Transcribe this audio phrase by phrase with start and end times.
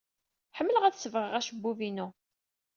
[0.57, 2.07] Ḥemmleɣ ad sebɣeɣ acebbub-inu.